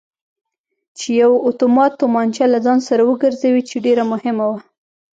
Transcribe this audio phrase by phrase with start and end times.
[0.97, 4.59] چې یوه اتومات تومانچه له ځان سر وګرځوي چې ډېره مهمه وه.